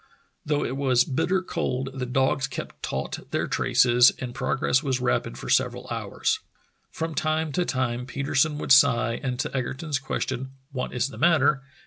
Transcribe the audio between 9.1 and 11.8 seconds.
and to Egerton's question, "What is the matter?"